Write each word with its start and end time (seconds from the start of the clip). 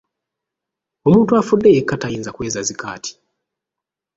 Omuntu 1.07 1.31
afudde 1.41 1.69
yekka 1.75 1.95
tayinza 2.01 2.33
kwezazika 2.35 2.83
ati. 2.95 3.11